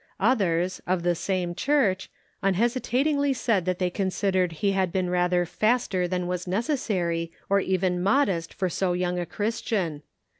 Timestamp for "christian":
9.27-10.01